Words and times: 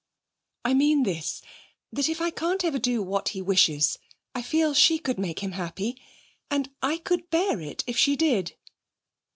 'I 0.65 0.73
mean 0.73 1.03
this, 1.03 1.43
that 1.93 2.09
if 2.09 2.21
I 2.21 2.31
can't 2.31 2.65
ever 2.65 2.79
do 2.79 3.03
what 3.03 3.29
he 3.37 3.39
wishes, 3.43 3.99
I 4.33 4.41
feel 4.41 4.73
she 4.73 4.97
could 4.97 5.19
make 5.19 5.43
him 5.43 5.51
happy; 5.51 5.95
and 6.49 6.71
I 6.81 6.97
could 6.97 7.29
bear 7.29 7.59
it 7.61 7.83
if 7.85 7.97
she 7.97 8.15
did.' 8.15 8.55